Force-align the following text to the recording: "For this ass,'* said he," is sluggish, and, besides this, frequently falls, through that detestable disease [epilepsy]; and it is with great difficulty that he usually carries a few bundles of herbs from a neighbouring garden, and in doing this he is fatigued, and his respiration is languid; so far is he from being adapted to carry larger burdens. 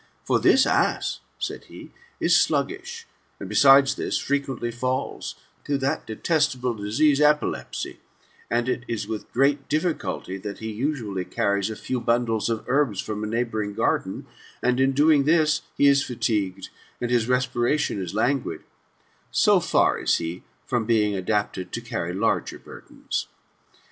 "For 0.25 0.39
this 0.39 0.65
ass,'* 0.65 1.19
said 1.37 1.65
he," 1.65 1.91
is 2.19 2.35
sluggish, 2.35 3.05
and, 3.39 3.47
besides 3.47 3.93
this, 3.93 4.17
frequently 4.17 4.71
falls, 4.71 5.35
through 5.63 5.77
that 5.77 6.07
detestable 6.07 6.73
disease 6.73 7.21
[epilepsy]; 7.21 7.99
and 8.49 8.67
it 8.67 8.83
is 8.87 9.07
with 9.07 9.31
great 9.31 9.69
difficulty 9.69 10.37
that 10.39 10.57
he 10.57 10.71
usually 10.71 11.23
carries 11.23 11.69
a 11.69 11.75
few 11.75 11.99
bundles 12.01 12.49
of 12.49 12.63
herbs 12.67 12.99
from 12.99 13.23
a 13.23 13.27
neighbouring 13.27 13.75
garden, 13.75 14.25
and 14.63 14.79
in 14.79 14.93
doing 14.93 15.25
this 15.25 15.61
he 15.77 15.85
is 15.85 16.01
fatigued, 16.03 16.69
and 16.99 17.11
his 17.11 17.27
respiration 17.29 18.01
is 18.01 18.15
languid; 18.15 18.63
so 19.29 19.59
far 19.59 19.99
is 19.99 20.17
he 20.17 20.41
from 20.65 20.85
being 20.85 21.13
adapted 21.13 21.71
to 21.73 21.79
carry 21.79 22.11
larger 22.11 22.57
burdens. 22.57 23.27